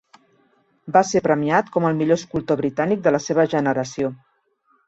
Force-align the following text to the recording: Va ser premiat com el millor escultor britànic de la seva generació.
Va 0.95 1.03
ser 1.09 1.21
premiat 1.27 1.69
com 1.77 1.87
el 1.91 1.99
millor 2.01 2.19
escultor 2.21 2.61
britànic 2.63 3.07
de 3.09 3.15
la 3.17 3.23
seva 3.29 3.49
generació. 3.55 4.15